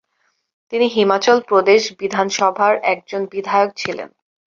তিনি 0.73 0.85
হিমাচল 0.87 1.37
প্রদেশ 1.41 1.81
বিধানসভার 1.99 2.73
একজন 2.93 3.21
বিধায়ক 3.25 3.71
ছিলেন। 3.75 4.09